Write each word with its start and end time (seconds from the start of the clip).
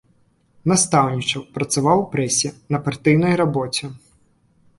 Настаўнічаў, 0.71 1.41
працаваў 1.57 1.97
у 2.05 2.07
прэсе, 2.15 2.49
на 2.77 2.81
партыйнай 2.87 3.33
рабоце. 3.45 3.85